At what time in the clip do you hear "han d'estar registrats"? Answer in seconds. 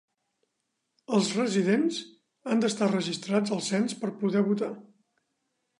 2.53-3.55